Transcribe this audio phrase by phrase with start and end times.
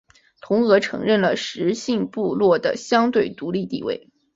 [0.41, 4.09] 同俄承认了十姓部落的相对独立地位。